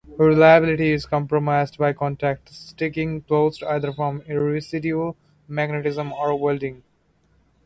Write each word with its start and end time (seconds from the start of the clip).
Reliability 0.17 0.93
is 0.93 1.05
compromised 1.05 1.77
by 1.77 1.93
contacts 1.93 2.57
sticking 2.57 3.21
closed 3.21 3.61
either 3.61 3.93
from 3.93 4.21
residual 4.25 5.15
magnetism 5.47 6.11
or 6.13 6.35
welding. 6.39 6.81